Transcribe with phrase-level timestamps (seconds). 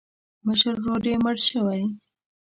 [0.45, 1.83] مشر ورور یې مړ شوی.